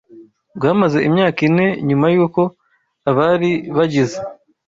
[0.55, 2.41] rwamaze imyaka ine nyuma y’uko
[3.09, 4.17] abari bagize